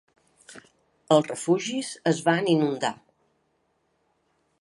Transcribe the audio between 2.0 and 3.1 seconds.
es van inundar